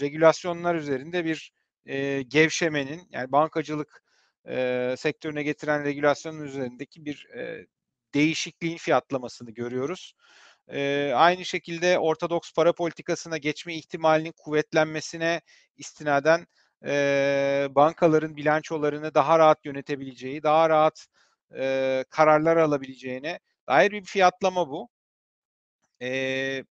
regülasyonlar 0.00 0.74
üzerinde 0.74 1.24
bir 1.24 1.52
e, 1.86 2.22
gevşemenin 2.22 3.02
yani 3.10 3.32
bankacılık 3.32 4.02
e, 4.48 4.94
sektörüne 4.98 5.42
getiren 5.42 5.84
regülasyonun 5.84 6.44
üzerindeki 6.44 7.04
bir 7.04 7.26
e, 7.36 7.66
değişikliğin 8.14 8.76
fiyatlamasını 8.76 9.50
görüyoruz. 9.50 10.14
E, 10.68 11.12
aynı 11.14 11.44
şekilde 11.44 11.98
ortodoks 11.98 12.52
para 12.52 12.72
politikasına 12.72 13.38
geçme 13.38 13.74
ihtimalinin 13.74 14.32
kuvvetlenmesine 14.36 15.40
istinaden 15.76 16.46
e, 16.86 17.68
bankaların 17.70 18.36
bilançolarını 18.36 19.14
daha 19.14 19.38
rahat 19.38 19.64
yönetebileceği, 19.64 20.42
daha 20.42 20.70
rahat 20.70 21.06
e, 21.56 22.04
kararlar 22.10 22.56
alabileceğine 22.56 23.40
dair 23.68 23.92
bir 23.92 24.04
fiyatlama 24.04 24.68
bu. 24.70 24.88
E, 26.02 26.64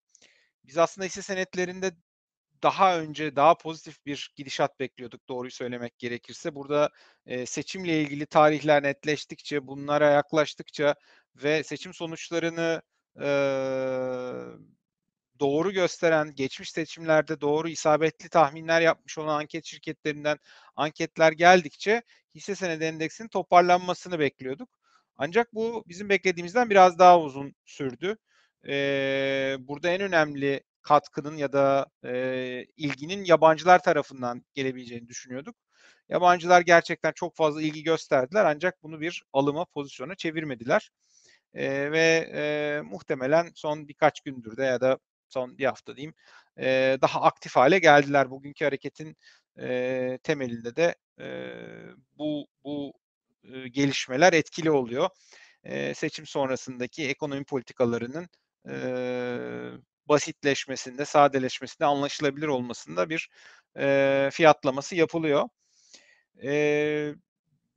biz 0.65 0.79
aslında 0.79 1.07
hisse 1.07 1.23
senetlerinde 1.23 1.93
daha 2.63 2.99
önce 2.99 3.37
daha 3.37 3.57
pozitif 3.59 4.07
bir 4.07 4.33
gidişat 4.37 4.81
bekliyorduk 4.81 5.29
doğruyu 5.29 5.51
söylemek 5.51 5.99
gerekirse. 5.99 6.55
Burada 6.55 6.91
e, 7.27 7.47
seçimle 7.47 8.03
ilgili 8.03 8.27
tarihler 8.27 8.83
netleştikçe, 8.83 9.67
bunlara 9.67 10.11
yaklaştıkça 10.11 10.95
ve 11.37 11.65
seçim 11.65 11.95
sonuçlarını 11.95 12.83
e, 13.21 13.29
doğru 15.41 15.73
gösteren, 15.73 16.35
geçmiş 16.35 16.71
seçimlerde 16.71 17.41
doğru 17.41 17.69
isabetli 17.69 18.29
tahminler 18.29 18.81
yapmış 18.81 19.19
olan 19.19 19.39
anket 19.39 19.65
şirketlerinden 19.65 20.39
anketler 20.77 21.33
geldikçe 21.33 22.03
hisse 22.35 22.55
senedi 22.55 22.85
endeksinin 22.85 23.29
toparlanmasını 23.29 24.19
bekliyorduk. 24.19 24.69
Ancak 25.17 25.55
bu 25.55 25.85
bizim 25.89 26.09
beklediğimizden 26.09 26.71
biraz 26.71 26.99
daha 26.99 27.21
uzun 27.21 27.55
sürdü. 27.65 28.17
Ee, 28.69 29.57
burada 29.61 29.89
en 29.89 30.01
önemli 30.01 30.63
katkının 30.83 31.37
ya 31.37 31.53
da 31.53 31.87
e, 32.05 32.65
ilginin 32.77 33.25
yabancılar 33.25 33.83
tarafından 33.83 34.45
gelebileceğini 34.55 35.09
düşünüyorduk. 35.09 35.57
Yabancılar 36.09 36.61
gerçekten 36.61 37.13
çok 37.13 37.37
fazla 37.37 37.63
ilgi 37.63 37.83
gösterdiler 37.83 38.45
ancak 38.45 38.83
bunu 38.83 39.01
bir 39.01 39.25
alıma 39.33 39.65
pozisyona 39.65 40.15
çevirmediler. 40.15 40.91
E, 41.55 41.93
ve 41.93 42.31
e, 42.35 42.81
muhtemelen 42.85 43.51
son 43.55 43.89
birkaç 43.89 44.21
gündür 44.21 44.57
de 44.57 44.65
ya 44.65 44.81
da 44.81 44.99
son 45.29 45.59
bir 45.59 45.65
hafta 45.65 45.97
diyeyim 45.97 46.15
e, 46.59 46.99
daha 47.03 47.23
aktif 47.23 47.57
hale 47.57 47.79
geldiler. 47.79 48.31
Bugünkü 48.31 48.65
hareketin 48.65 49.17
e, 49.61 50.19
temelinde 50.23 50.77
de 50.77 50.95
e, 51.21 51.27
bu 52.19 52.47
bu 52.65 52.93
e, 53.45 53.69
gelişmeler 53.69 54.33
etkili 54.33 54.71
oluyor. 54.71 55.09
E, 55.65 55.95
seçim 55.95 56.27
sonrasındaki 56.27 57.09
ekonomi 57.09 57.45
politikalarının 57.45 58.29
e, 58.69 58.75
basitleşmesinde, 60.09 61.05
sadeleşmesinde, 61.05 61.87
anlaşılabilir 61.87 62.47
olmasında 62.47 63.09
bir 63.11 63.29
e, 63.79 64.29
fiyatlaması 64.33 64.97
yapılıyor. 64.97 65.49
E, 66.45 67.15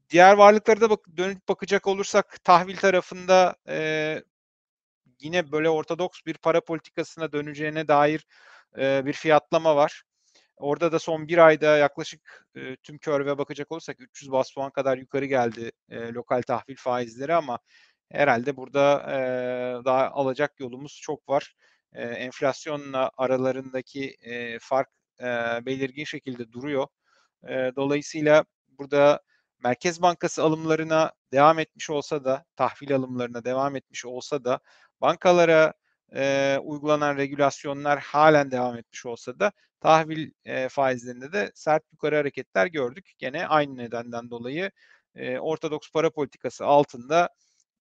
diğer 0.10 0.34
varlıklara 0.34 0.82
da 0.82 0.90
bak, 0.90 1.00
dönüp 1.18 1.48
bakacak 1.50 1.88
olursak 1.88 2.44
tahvil 2.44 2.78
tarafında 2.78 3.56
e, 3.70 4.24
yine 5.22 5.52
böyle 5.52 5.70
ortodoks 5.70 6.20
bir 6.26 6.34
para 6.38 6.62
politikasına 6.62 7.32
döneceğine 7.32 7.88
dair 7.88 8.26
e, 8.78 9.06
bir 9.06 9.14
fiyatlama 9.14 9.76
var. 9.76 10.04
Orada 10.58 10.92
da 10.92 11.00
son 11.00 11.28
bir 11.28 11.38
ayda 11.38 11.78
yaklaşık 11.78 12.48
e, 12.56 12.76
tüm 12.76 12.98
körve 12.98 13.38
bakacak 13.38 13.72
olursak 13.72 14.02
300 14.02 14.32
bas 14.32 14.54
puan 14.54 14.72
kadar 14.72 14.98
yukarı 14.98 15.26
geldi 15.26 15.72
e, 15.90 16.14
lokal 16.14 16.42
tahvil 16.42 16.76
faizleri 16.76 17.36
ama 17.36 17.60
herhalde 18.12 18.58
burada 18.58 19.04
e, 19.82 19.86
daha 19.86 20.10
alacak 20.10 20.60
yolumuz 20.60 21.00
çok 21.04 21.30
var. 21.30 21.56
E, 21.94 22.04
enflasyonla 22.04 23.12
aralarındaki 23.18 24.18
e, 24.22 24.60
fark 24.60 24.90
e, 25.22 25.26
belirgin 25.66 26.04
şekilde 26.04 26.52
duruyor. 26.52 26.88
E, 27.50 27.72
dolayısıyla 27.76 28.46
burada 28.70 29.22
Merkez 29.64 30.02
Bankası 30.02 30.44
alımlarına 30.44 31.12
devam 31.34 31.60
etmiş 31.60 31.90
olsa 31.90 32.24
da, 32.26 32.46
tahvil 32.56 32.96
alımlarına 32.96 33.44
devam 33.44 33.76
etmiş 33.76 34.06
olsa 34.06 34.44
da 34.44 34.60
bankalara 35.02 35.74
e, 36.16 36.58
uygulanan 36.64 37.18
regülasyonlar 37.18 38.00
halen 38.00 38.52
devam 38.52 38.78
etmiş 38.78 39.06
olsa 39.06 39.40
da 39.40 39.52
tahvil 39.80 40.32
e, 40.46 40.70
faizlerinde 40.70 41.32
de 41.32 41.52
sert 41.56 41.84
yukarı 41.92 42.16
hareketler 42.16 42.68
gördük. 42.68 43.12
Gene 43.18 43.48
aynı 43.48 43.78
nedenden 43.78 44.30
dolayı 44.30 44.72
e, 45.16 45.40
ortodoks 45.40 45.92
para 45.92 46.10
politikası 46.10 46.66
altında 46.66 47.30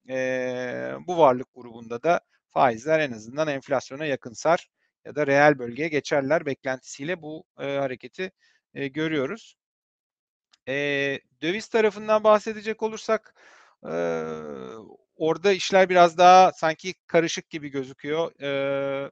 e, 0.08 0.94
bu 1.06 1.18
varlık 1.18 1.54
grubunda 1.54 2.02
da 2.02 2.20
faizler 2.50 3.00
en 3.00 3.12
azından 3.12 3.48
enflasyona 3.48 4.06
yakınsar 4.06 4.68
ya 5.04 5.14
da 5.14 5.26
reel 5.26 5.58
bölgeye 5.58 5.88
geçerler 5.88 6.46
beklentisiyle 6.46 7.22
bu 7.22 7.44
e, 7.60 7.76
hareketi 7.76 8.30
e, 8.74 8.88
görüyoruz. 8.88 9.56
E, 10.68 10.74
döviz 11.42 11.68
tarafından 11.68 12.24
bahsedecek 12.24 12.82
olursak 12.82 13.34
e, 13.84 13.92
orada 15.16 15.52
işler 15.52 15.88
biraz 15.88 16.18
daha 16.18 16.52
sanki 16.52 16.94
karışık 17.06 17.50
gibi 17.50 17.68
gözüküyor. 17.68 18.40
E, 18.40 19.10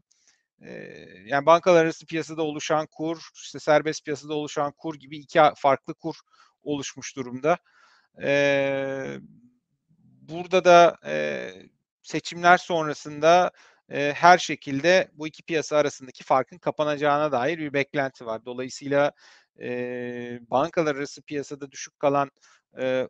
yani 1.25 1.47
bankalar 1.47 1.85
arası 1.85 2.07
piyasada 2.07 2.43
oluşan 2.43 2.87
kur, 2.87 3.29
işte 3.35 3.59
serbest 3.59 4.05
piyasada 4.05 4.35
oluşan 4.35 4.73
kur 4.73 4.95
gibi 4.95 5.19
iki 5.19 5.41
farklı 5.57 5.95
kur 5.95 6.17
oluşmuş 6.63 7.17
durumda. 7.17 7.59
E, 8.23 9.19
burada 10.23 10.65
da 10.65 10.97
e, 11.07 11.51
seçimler 12.03 12.59
sonrasında 12.59 13.51
e, 13.89 14.13
her 14.13 14.39
şekilde 14.39 15.09
bu 15.13 15.27
iki 15.27 15.43
piyasa 15.43 15.77
arasındaki 15.77 16.25
farkın 16.25 16.59
kapanacağına 16.59 17.33
dair 17.33 17.59
bir 17.59 17.73
beklenti 17.73 18.27
var. 18.27 18.45
Dolayısıyla 18.45 19.13
e, 19.61 20.39
bankalar 20.51 20.97
arası 20.97 21.23
piyasada 21.23 21.71
düşük 21.71 21.99
kalan 21.99 22.31
e, 22.81 23.09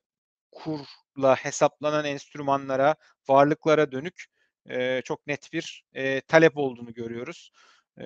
kurla 0.53 1.37
hesaplanan 1.37 2.05
enstrümanlara, 2.05 2.95
varlıklara 3.29 3.93
dönük 3.93 4.25
e, 4.71 5.03
çok 5.05 5.27
net 5.27 5.53
bir 5.53 5.85
e, 5.95 6.21
talep 6.21 6.57
olduğunu 6.57 6.95
görüyoruz. 6.95 7.51
E, 8.01 8.05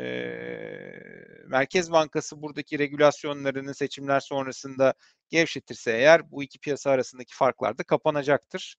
Merkez 1.47 1.93
Bankası 1.93 2.43
buradaki 2.43 2.79
regülasyonlarını 2.79 3.75
seçimler 3.75 4.21
sonrasında 4.21 4.95
gevşetirse 5.29 5.93
eğer 5.93 6.31
bu 6.31 6.43
iki 6.43 6.59
piyasa 6.59 6.91
arasındaki 6.91 7.35
farklar 7.35 7.79
da 7.79 7.83
kapanacaktır. 7.83 8.77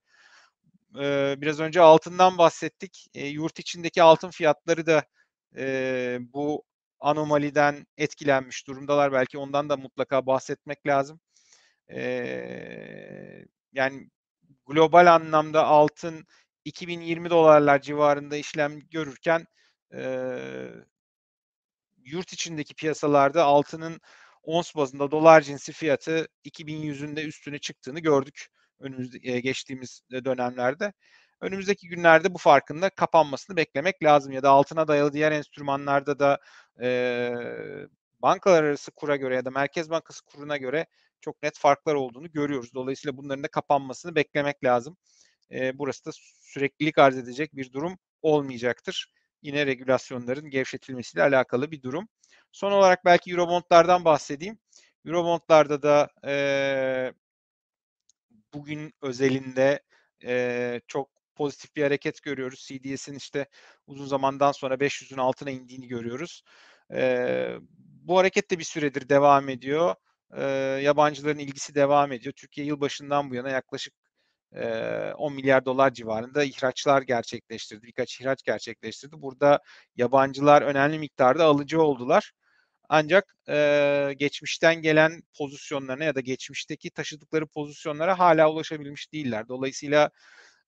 Biraz 1.41 1.59
önce 1.59 1.81
altından 1.81 2.37
bahsettik. 2.37 3.07
Yurt 3.13 3.59
içindeki 3.59 4.03
altın 4.03 4.29
fiyatları 4.29 4.85
da 4.85 5.03
bu 6.33 6.63
anomaliden 6.99 7.87
etkilenmiş 7.97 8.67
durumdalar. 8.67 9.13
Belki 9.13 9.37
ondan 9.37 9.69
da 9.69 9.77
mutlaka 9.77 10.25
bahsetmek 10.25 10.87
lazım. 10.87 11.19
Yani 13.73 14.09
global 14.65 15.13
anlamda 15.13 15.65
altın 15.65 16.25
2020 16.65 17.29
dolarlar 17.29 17.81
civarında 17.81 18.35
işlem 18.37 18.79
görürken 18.79 19.45
yurt 22.03 22.33
içindeki 22.33 22.75
piyasalarda 22.75 23.43
altının 23.43 24.01
ons 24.43 24.75
bazında 24.75 25.11
dolar 25.11 25.41
cinsi 25.41 25.71
fiyatı 25.71 26.27
2100'ün 26.45 27.15
üstüne 27.15 27.59
çıktığını 27.59 27.99
gördük 27.99 28.47
önümüzde 28.79 29.39
geçtiğimiz 29.39 30.01
dönemlerde. 30.11 30.93
Önümüzdeki 31.41 31.87
günlerde 31.87 32.33
bu 32.33 32.37
farkın 32.37 32.81
da 32.81 32.89
kapanmasını 32.89 33.57
beklemek 33.57 34.03
lazım 34.03 34.31
ya 34.31 34.43
da 34.43 34.49
altına 34.49 34.87
dayalı 34.87 35.13
diğer 35.13 35.31
enstrümanlarda 35.31 36.19
da 36.19 36.39
e, 36.81 37.31
bankalar 38.19 38.63
arası 38.63 38.91
kura 38.91 39.15
göre 39.15 39.35
ya 39.35 39.45
da 39.45 39.51
Merkez 39.51 39.89
Bankası 39.89 40.25
kuruna 40.25 40.57
göre 40.57 40.85
çok 41.21 41.43
net 41.43 41.57
farklar 41.57 41.95
olduğunu 41.95 42.31
görüyoruz. 42.31 42.73
Dolayısıyla 42.73 43.17
bunların 43.17 43.43
da 43.43 43.47
kapanmasını 43.47 44.15
beklemek 44.15 44.63
lazım. 44.63 44.97
E, 45.51 45.77
burası 45.79 46.05
da 46.05 46.11
süreklilik 46.41 46.97
arz 46.97 47.17
edecek 47.17 47.55
bir 47.55 47.73
durum 47.73 47.97
olmayacaktır. 48.21 49.13
Yine 49.41 49.65
regülasyonların 49.65 50.49
gevşetilmesiyle 50.49 51.23
alakalı 51.23 51.71
bir 51.71 51.81
durum. 51.81 52.07
Son 52.51 52.71
olarak 52.71 53.05
belki 53.05 53.31
Eurobondlardan 53.31 54.05
bahsedeyim. 54.05 54.59
Eurobondlarda 55.05 55.81
da 55.81 56.09
e, 56.25 56.33
bugün 58.53 58.93
özelinde 59.01 59.81
e, 60.23 60.81
çok 60.87 61.09
pozitif 61.35 61.75
bir 61.75 61.83
hareket 61.83 62.23
görüyoruz. 62.23 62.67
CDS'in 62.67 63.15
işte 63.15 63.47
uzun 63.87 64.05
zamandan 64.05 64.51
sonra 64.51 64.75
500'ün 64.75 65.17
altına 65.17 65.49
indiğini 65.49 65.87
görüyoruz. 65.87 66.43
E, 66.93 67.55
bu 67.79 68.17
hareket 68.17 68.51
de 68.51 68.59
bir 68.59 68.63
süredir 68.63 69.09
devam 69.09 69.49
ediyor. 69.49 69.95
E, 70.37 70.43
yabancıların 70.83 71.39
ilgisi 71.39 71.75
devam 71.75 72.11
ediyor. 72.11 72.33
Türkiye 72.33 72.67
yılbaşından 72.67 73.29
bu 73.29 73.35
yana 73.35 73.49
yaklaşık 73.49 73.93
10 75.17 75.33
milyar 75.33 75.65
dolar 75.65 75.93
civarında 75.93 76.43
ihraçlar 76.43 77.01
gerçekleştirdi. 77.01 77.87
Birkaç 77.87 78.21
ihraç 78.21 78.43
gerçekleştirdi. 78.43 79.21
Burada 79.21 79.59
yabancılar 79.95 80.61
önemli 80.61 80.99
miktarda 80.99 81.45
alıcı 81.45 81.81
oldular. 81.81 82.31
Ancak 82.89 83.35
e, 83.49 84.13
geçmişten 84.17 84.81
gelen 84.81 85.21
pozisyonlarına 85.37 86.03
ya 86.03 86.15
da 86.15 86.19
geçmişteki 86.19 86.91
taşıdıkları 86.91 87.47
pozisyonlara 87.47 88.19
hala 88.19 88.51
ulaşabilmiş 88.51 89.13
değiller. 89.13 89.47
Dolayısıyla 89.47 90.09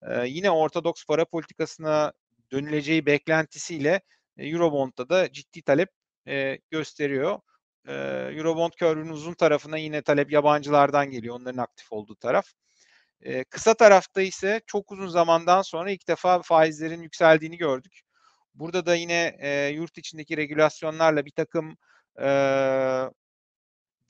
e, 0.03 0.27
yine 0.27 0.51
ortodoks 0.51 1.05
para 1.05 1.25
politikasına 1.25 2.13
dönüleceği 2.51 3.05
beklentisiyle 3.05 4.01
e, 4.37 4.47
Eurobond'da 4.47 5.09
da 5.09 5.31
ciddi 5.31 5.61
talep 5.61 5.89
e, 6.27 6.59
gösteriyor. 6.71 7.39
E, 7.87 7.93
Eurobond 8.37 8.71
körünün 8.71 9.09
uzun 9.09 9.33
tarafına 9.33 9.77
yine 9.77 10.01
talep 10.01 10.31
yabancılardan 10.31 11.09
geliyor. 11.09 11.35
Onların 11.35 11.63
aktif 11.63 11.91
olduğu 11.91 12.15
taraf. 12.15 12.45
E, 13.21 13.43
kısa 13.43 13.73
tarafta 13.73 14.21
ise 14.21 14.61
çok 14.67 14.91
uzun 14.91 15.07
zamandan 15.07 15.61
sonra 15.61 15.91
ilk 15.91 16.07
defa 16.07 16.41
faizlerin 16.41 17.01
yükseldiğini 17.01 17.57
gördük. 17.57 18.01
Burada 18.53 18.85
da 18.85 18.95
yine 18.95 19.37
e, 19.39 19.67
yurt 19.67 19.97
içindeki 19.97 20.37
regülasyonlarla 20.37 21.25
bir 21.25 21.31
takım 21.31 21.77
e, 22.19 22.29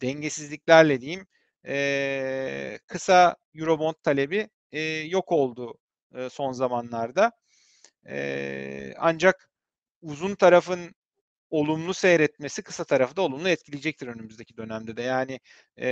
dengesizliklerle 0.01 1.01
diyeyim 1.01 1.27
e, 1.67 2.79
kısa 2.87 3.35
Eurobond 3.55 3.95
talebi 4.03 4.49
e, 4.71 4.81
yok 4.81 5.31
oldu 5.31 5.77
e, 6.15 6.29
son 6.29 6.51
zamanlarda. 6.51 7.31
E, 8.09 8.93
ancak 8.97 9.49
uzun 10.01 10.35
tarafın 10.35 10.95
olumlu 11.49 11.93
seyretmesi 11.93 12.63
kısa 12.63 12.83
tarafı 12.83 13.15
da 13.15 13.21
olumlu 13.21 13.49
etkileyecektir 13.49 14.07
önümüzdeki 14.07 14.57
dönemde 14.57 14.97
de. 14.97 15.01
Yani 15.01 15.39
e, 15.79 15.89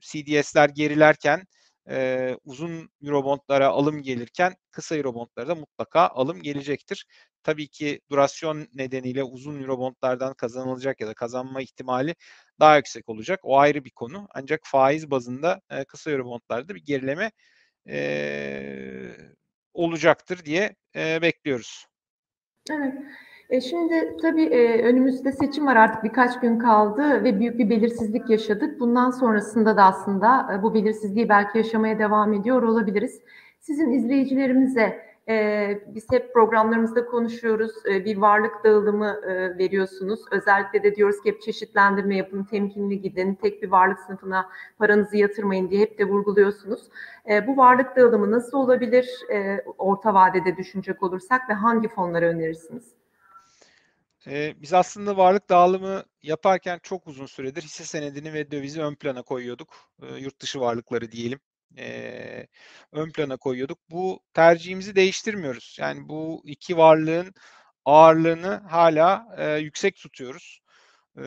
CDS'ler 0.00 0.68
gerilerken 0.68 1.46
e, 1.88 2.36
uzun 2.44 2.90
Eurobondlara 3.02 3.68
alım 3.68 4.02
gelirken 4.02 4.54
kısa 4.70 4.96
Eurobondlara 4.96 5.48
da 5.48 5.54
mutlaka 5.54 6.08
alım 6.08 6.42
gelecektir. 6.42 7.06
Tabii 7.42 7.68
ki 7.68 8.00
durasyon 8.10 8.68
nedeniyle 8.74 9.22
uzun 9.24 9.62
Eurobondlardan 9.62 10.34
kazanılacak 10.34 11.00
ya 11.00 11.06
da 11.08 11.14
kazanma 11.14 11.62
ihtimali 11.62 12.14
daha 12.60 12.76
yüksek 12.76 13.08
olacak. 13.08 13.40
O 13.42 13.58
ayrı 13.58 13.84
bir 13.84 13.90
konu. 13.90 14.28
Ancak 14.34 14.60
faiz 14.64 15.10
bazında 15.10 15.60
e, 15.70 15.84
kısa 15.84 16.10
Eurobondlarda 16.10 16.74
bir 16.74 16.84
gerileme 16.84 17.32
e, 17.88 19.16
olacaktır 19.74 20.44
diye 20.44 20.76
e, 20.96 21.22
bekliyoruz. 21.22 21.86
Evet. 22.70 22.94
E 23.50 23.60
şimdi 23.60 24.16
tabii 24.22 24.44
e, 24.44 24.82
önümüzde 24.82 25.32
seçim 25.32 25.66
var 25.66 25.76
artık 25.76 26.04
birkaç 26.04 26.40
gün 26.40 26.58
kaldı 26.58 27.24
ve 27.24 27.40
büyük 27.40 27.58
bir 27.58 27.70
belirsizlik 27.70 28.30
yaşadık. 28.30 28.80
Bundan 28.80 29.10
sonrasında 29.10 29.76
da 29.76 29.84
aslında 29.84 30.54
e, 30.54 30.62
bu 30.62 30.74
belirsizliği 30.74 31.28
belki 31.28 31.58
yaşamaya 31.58 31.98
devam 31.98 32.32
ediyor 32.32 32.62
olabiliriz. 32.62 33.20
Sizin 33.60 33.90
izleyicilerimize 33.90 35.04
e, 35.28 35.78
biz 35.94 36.06
hep 36.10 36.32
programlarımızda 36.34 37.06
konuşuyoruz. 37.06 37.72
E, 37.90 38.04
bir 38.04 38.16
varlık 38.16 38.64
dağılımı 38.64 39.20
e, 39.26 39.58
veriyorsunuz. 39.58 40.20
Özellikle 40.30 40.82
de 40.82 40.96
diyoruz 40.96 41.22
ki 41.22 41.30
hep 41.30 41.42
çeşitlendirme 41.42 42.16
yapın, 42.16 42.44
temkinli 42.44 43.00
gidin, 43.02 43.34
tek 43.34 43.62
bir 43.62 43.70
varlık 43.70 43.98
sınıfına 43.98 44.48
paranızı 44.78 45.16
yatırmayın 45.16 45.70
diye 45.70 45.80
hep 45.80 45.98
de 45.98 46.04
vurguluyorsunuz. 46.04 46.88
E, 47.30 47.46
bu 47.46 47.56
varlık 47.56 47.96
dağılımı 47.96 48.30
nasıl 48.30 48.58
olabilir 48.58 49.08
e, 49.32 49.60
orta 49.78 50.14
vadede 50.14 50.56
düşünecek 50.56 51.02
olursak 51.02 51.48
ve 51.48 51.52
hangi 51.54 51.88
fonları 51.88 52.26
önerirsiniz? 52.26 53.03
Ee, 54.26 54.54
biz 54.62 54.72
aslında 54.72 55.16
varlık 55.16 55.48
dağılımı 55.50 56.04
yaparken 56.22 56.80
çok 56.82 57.06
uzun 57.06 57.26
süredir 57.26 57.62
hisse 57.62 57.84
senedini 57.84 58.32
ve 58.32 58.50
dövizi 58.50 58.82
ön 58.82 58.94
plana 58.94 59.22
koyuyorduk. 59.22 59.74
Ee, 60.02 60.06
yurt 60.16 60.40
dışı 60.40 60.60
varlıkları 60.60 61.12
diyelim. 61.12 61.40
Ee, 61.78 62.46
ön 62.92 63.10
plana 63.10 63.36
koyuyorduk. 63.36 63.78
Bu 63.90 64.20
tercihimizi 64.34 64.96
değiştirmiyoruz. 64.96 65.76
Yani 65.80 66.08
bu 66.08 66.42
iki 66.46 66.76
varlığın 66.76 67.34
ağırlığını 67.84 68.62
hala 68.68 69.26
e, 69.38 69.56
yüksek 69.56 69.96
tutuyoruz. 69.96 70.60
Ee, 71.18 71.22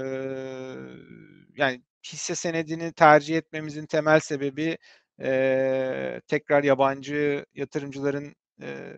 yani 1.57 1.81
hisse 2.05 2.35
senedini 2.35 2.93
tercih 2.93 3.37
etmemizin 3.37 3.85
temel 3.85 4.19
sebebi 4.19 4.77
e, 5.21 6.21
tekrar 6.27 6.63
yabancı 6.63 7.45
yatırımcıların 7.55 8.35
e, 8.61 8.93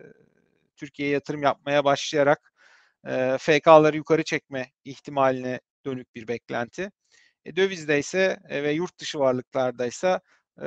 Türkiye'ye 0.76 1.14
yatırım 1.14 1.42
yapmaya 1.42 1.84
başlayarak 1.84 2.52
e, 3.06 3.38
FK'ları 3.38 3.96
yukarı 3.96 4.22
çekme 4.24 4.72
ihtimaline 4.84 5.60
dönük 5.86 6.14
bir 6.14 6.28
beklenti. 6.28 6.90
E, 7.44 7.56
dövizde 7.56 7.98
ise 7.98 8.38
e, 8.48 8.62
ve 8.62 8.72
yurt 8.72 8.98
dışı 8.98 9.18
varlıklarda 9.18 9.86
ise 9.86 10.20
e, 10.62 10.66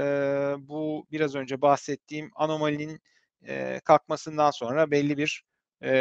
bu 0.59 1.07
biraz 1.11 1.35
önce 1.35 1.61
bahsettiğim 1.61 2.31
anomalinin 2.35 3.01
e, 3.47 3.81
kalkmasından 3.85 4.51
sonra 4.51 4.91
belli 4.91 5.17
bir 5.17 5.43
e, 5.83 5.91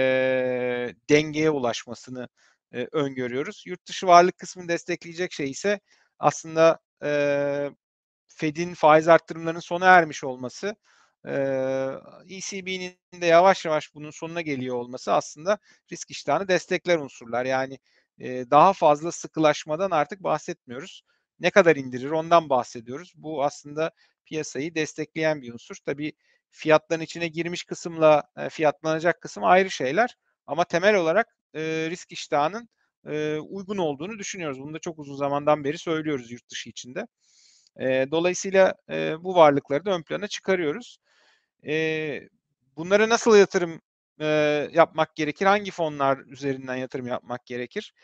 dengeye 1.10 1.50
ulaşmasını 1.50 2.28
e, 2.72 2.88
öngörüyoruz. 2.92 3.64
Yurt 3.66 3.86
dışı 3.86 4.06
varlık 4.06 4.38
kısmını 4.38 4.68
destekleyecek 4.68 5.32
şey 5.32 5.50
ise 5.50 5.80
aslında 6.18 6.78
e, 7.04 7.70
Fed'in 8.28 8.74
faiz 8.74 9.08
arttırımlarının 9.08 9.60
sona 9.60 9.86
ermiş 9.86 10.24
olması 10.24 10.76
ECB'nin 12.28 13.20
de 13.20 13.26
yavaş 13.26 13.64
yavaş 13.64 13.94
bunun 13.94 14.10
sonuna 14.10 14.40
geliyor 14.40 14.76
olması 14.76 15.12
aslında 15.12 15.58
risk 15.92 16.10
iştahını 16.10 16.48
destekler 16.48 16.98
unsurlar. 16.98 17.44
Yani 17.44 17.78
daha 18.20 18.72
fazla 18.72 19.12
sıkılaşmadan 19.12 19.90
artık 19.90 20.22
bahsetmiyoruz. 20.22 21.02
Ne 21.40 21.50
kadar 21.50 21.76
indirir 21.76 22.10
ondan 22.10 22.48
bahsediyoruz. 22.48 23.12
Bu 23.16 23.44
aslında 23.44 23.90
piyasayı 24.24 24.74
destekleyen 24.74 25.42
bir 25.42 25.52
unsur. 25.52 25.76
Tabii 25.86 26.12
fiyatların 26.50 27.00
içine 27.00 27.28
girmiş 27.28 27.64
kısımla 27.64 28.22
fiyatlanacak 28.50 29.20
kısım 29.20 29.44
ayrı 29.44 29.70
şeyler. 29.70 30.16
Ama 30.46 30.64
temel 30.64 30.94
olarak 30.94 31.36
risk 31.90 32.12
iştahının 32.12 32.68
uygun 33.40 33.78
olduğunu 33.78 34.18
düşünüyoruz. 34.18 34.60
Bunu 34.60 34.74
da 34.74 34.78
çok 34.78 34.98
uzun 34.98 35.16
zamandan 35.16 35.64
beri 35.64 35.78
söylüyoruz 35.78 36.30
yurt 36.30 36.48
dışı 36.50 36.70
içinde. 36.70 37.06
dolayısıyla 38.10 38.74
bu 39.18 39.34
varlıkları 39.34 39.84
da 39.84 39.90
ön 39.90 40.02
plana 40.02 40.28
çıkarıyoruz. 40.28 40.98
E, 41.66 42.20
bunlara 42.76 43.08
nasıl 43.08 43.36
yatırım 43.36 43.80
e, 44.20 44.26
yapmak 44.72 45.16
gerekir? 45.16 45.46
Hangi 45.46 45.70
fonlar 45.70 46.18
üzerinden 46.18 46.76
yatırım 46.76 47.06
yapmak 47.06 47.46
gerekir? 47.46 47.94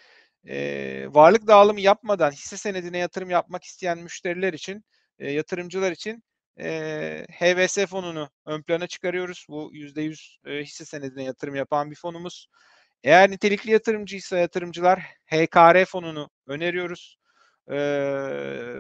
E, 0.49 1.07
varlık 1.11 1.47
dağılımı 1.47 1.81
yapmadan 1.81 2.31
hisse 2.31 2.57
senedine 2.57 2.99
yatırım 2.99 3.31
yapmak 3.31 3.65
isteyen 3.65 3.99
müşteriler 3.99 4.53
için, 4.53 4.85
e, 5.19 5.33
yatırımcılar 5.33 5.93
için 5.93 6.23
e, 6.61 7.27
HVS 7.31 7.87
fonunu 7.87 8.31
ön 8.47 8.63
plana 8.63 8.87
çıkarıyoruz. 8.87 9.47
Bu 9.49 9.71
%100 9.75 10.39
e, 10.47 10.63
hisse 10.65 10.85
senedine 10.85 11.25
yatırım 11.25 11.55
yapan 11.55 11.91
bir 11.91 11.97
fonumuz. 11.97 12.49
Eğer 13.05 13.31
nitelikli 13.31 13.71
yatırımcıysa 13.71 14.39
yatırımcılar 14.39 15.01
HKR 15.27 15.85
fonunu 15.85 16.31
öneriyoruz. 16.47 17.17
E, 17.71 17.75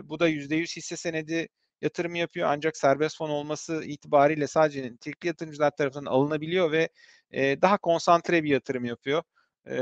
bu 0.04 0.20
da 0.20 0.28
%100 0.28 0.76
hisse 0.76 0.96
senedi 0.96 1.48
yatırım 1.80 2.14
yapıyor 2.14 2.48
ancak 2.50 2.76
serbest 2.76 3.18
fon 3.18 3.30
olması 3.30 3.84
itibariyle 3.84 4.46
sadece 4.46 4.82
nitelikli 4.82 5.26
yatırımcılar 5.26 5.70
tarafından 5.70 6.10
alınabiliyor 6.10 6.72
ve 6.72 6.88
e, 7.30 7.62
daha 7.62 7.78
konsantre 7.78 8.44
bir 8.44 8.50
yatırım 8.50 8.84
yapıyor. 8.84 9.22
E, 9.70 9.78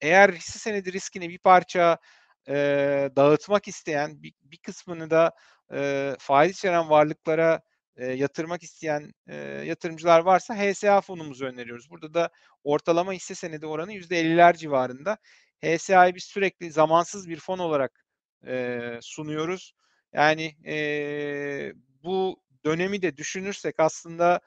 eğer 0.00 0.32
hisse 0.32 0.58
senedi 0.58 0.92
riskini 0.92 1.28
bir 1.28 1.38
parça 1.38 1.98
e, 2.48 2.54
dağıtmak 3.16 3.68
isteyen 3.68 4.22
bir, 4.22 4.32
bir 4.42 4.58
kısmını 4.58 5.10
da 5.10 5.32
e, 5.72 6.14
faiz 6.18 6.52
içeren 6.52 6.90
varlıklara 6.90 7.60
e, 7.96 8.06
yatırmak 8.06 8.62
isteyen 8.62 9.12
e, 9.28 9.36
yatırımcılar 9.66 10.20
varsa 10.20 10.54
HSA 10.56 11.00
fonumuzu 11.00 11.46
öneriyoruz. 11.46 11.90
Burada 11.90 12.14
da 12.14 12.30
ortalama 12.64 13.12
hisse 13.12 13.34
senedi 13.34 13.66
oranı 13.66 13.92
%50'ler 13.92 14.56
civarında. 14.56 15.18
HSA'yı 15.64 16.14
biz 16.14 16.24
sürekli 16.24 16.72
zamansız 16.72 17.28
bir 17.28 17.40
fon 17.40 17.58
olarak 17.58 18.07
e, 18.46 18.98
sunuyoruz. 19.02 19.72
Yani 20.12 20.56
e, 20.66 21.72
bu 22.04 22.42
dönemi 22.64 23.02
de 23.02 23.16
düşünürsek 23.16 23.74
aslında 23.80 24.40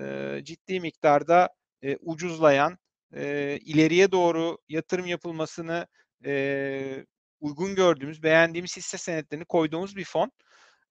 e, 0.00 0.40
ciddi 0.44 0.80
miktarda 0.80 1.48
e, 1.82 1.96
ucuzlayan, 1.96 2.78
e, 3.16 3.58
ileriye 3.64 4.12
doğru 4.12 4.58
yatırım 4.68 5.06
yapılmasını 5.06 5.86
e, 6.24 7.04
uygun 7.40 7.74
gördüğümüz, 7.74 8.22
beğendiğimiz 8.22 8.76
hisse 8.76 8.98
senetlerini 8.98 9.44
koyduğumuz 9.44 9.96
bir 9.96 10.04
fon. 10.04 10.32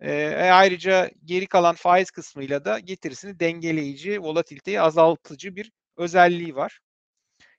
E, 0.02 0.36
ayrıca 0.36 1.10
geri 1.26 1.48
kalan 1.48 1.76
faiz 1.76 2.12
kısmıyla 2.12 2.66
da 2.66 2.80
getirisini 2.80 3.40
dengeleyici, 3.40 4.22
volatiliteyi 4.22 4.82
azaltıcı 4.82 5.56
bir 5.56 5.72
özelliği 5.98 6.56
var. 6.56 6.80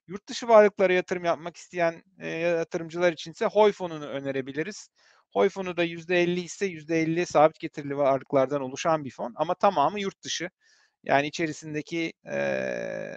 Yurt 0.09 0.29
dışı 0.29 0.49
varlıklara 0.49 0.93
yatırım 0.93 1.25
yapmak 1.25 1.57
isteyen 1.57 2.03
e, 2.19 2.29
yatırımcılar 2.29 3.13
için 3.13 3.33
ise 3.33 3.47
HOY 3.47 3.73
fonunu 3.73 4.07
önerebiliriz. 4.07 4.89
HOY 5.33 5.49
fonu 5.49 5.77
da 5.77 5.85
%50 5.85 6.41
ise 6.41 6.67
%50 6.67 7.27
sabit 7.27 7.59
getirili 7.61 7.97
varlıklardan 7.97 8.63
oluşan 8.63 9.05
bir 9.05 9.11
fon 9.11 9.33
ama 9.37 9.55
tamamı 9.55 10.01
yurt 10.01 10.23
dışı. 10.25 10.51
Yani 11.05 11.27
içerisindeki 11.27 12.13
e, 12.27 12.39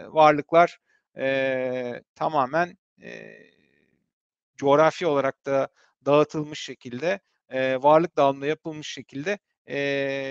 varlıklar 0.07 0.77
e, 1.17 2.01
tamamen 2.15 2.77
e, 3.03 3.37
coğrafi 4.57 5.07
olarak 5.07 5.45
da 5.45 5.67
dağıtılmış 6.05 6.59
şekilde, 6.63 7.19
e, 7.49 7.75
varlık 7.83 8.17
dağılımı 8.17 8.47
yapılmış 8.47 8.87
şekilde 8.93 9.39
e, 9.65 9.79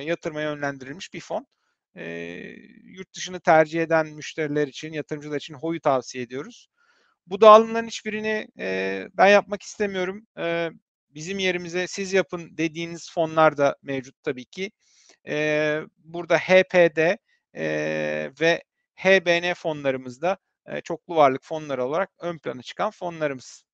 yatırmaya 0.07 0.51
yönlendirilmiş 0.51 1.15
bir 1.15 1.21
fon. 1.21 1.47
E, 1.97 2.05
yurt 2.83 3.15
dışını 3.15 3.41
tercih 3.41 3.83
eden 3.83 4.07
müşteriler 4.07 4.69
için, 4.69 4.93
yatırımcılar 4.93 5.37
için 5.37 5.55
HOY'u 5.55 5.81
tavsiye 5.81 6.25
ediyoruz. 6.25 6.69
Bu 7.27 7.41
dağılımların 7.41 7.87
hiçbirini 7.87 8.49
e, 8.59 9.09
ben 9.15 9.29
yapmak 9.29 9.63
istemiyorum. 9.63 10.27
E, 10.39 10.71
bizim 11.11 11.39
yerimize 11.39 11.87
siz 11.87 12.13
yapın 12.13 12.57
dediğiniz 12.59 13.13
fonlar 13.13 13.57
da 13.57 13.77
mevcut 13.83 14.23
tabii 14.23 14.45
ki. 14.45 14.71
E, 15.29 15.81
burada 15.99 16.39
HPD 16.39 16.99
e, 17.55 18.33
ve 18.41 18.63
HBN 18.97 19.55
fonlarımızda 19.55 20.39
e, 20.67 20.81
çoklu 20.81 21.17
varlık 21.17 21.45
fonları 21.45 21.85
olarak 21.85 22.11
ön 22.19 22.39
plana 22.39 22.63
çıkan 22.63 22.91
fonlarımız. 22.91 23.65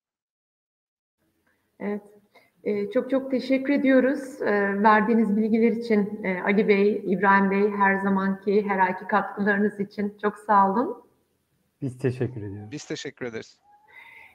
Evet. 1.80 2.15
Ee, 2.66 2.90
çok 2.90 3.10
çok 3.10 3.30
teşekkür 3.30 3.72
ediyoruz 3.72 4.42
ee, 4.42 4.82
verdiğiniz 4.82 5.36
bilgiler 5.36 5.72
için 5.72 6.20
ee, 6.24 6.40
Ali 6.40 6.68
Bey, 6.68 7.02
İbrahim 7.06 7.50
Bey 7.50 7.70
her 7.70 7.96
zamanki 7.96 8.68
her 8.68 8.78
ayki 8.78 9.06
katkılarınız 9.06 9.80
için 9.80 10.16
çok 10.22 10.38
sağ 10.38 10.70
olun. 10.70 10.96
Biz 11.82 11.98
teşekkür 11.98 12.42
ediyoruz. 12.42 12.70
Biz 12.70 12.84
teşekkür 12.84 13.26
ederiz. 13.26 13.60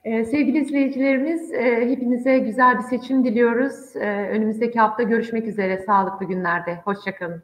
Sevgili 0.03 0.57
izleyicilerimiz, 0.57 1.53
e, 1.53 1.89
hepinize 1.89 2.39
güzel 2.39 2.77
bir 2.77 2.83
seçim 2.83 3.25
diliyoruz. 3.25 3.95
Önümüzdeki 3.95 4.79
hafta 4.79 5.03
görüşmek 5.03 5.47
üzere 5.47 5.77
sağlıklı 5.77 6.25
günlerde. 6.25 6.75
Hoşçakalın. 6.75 7.43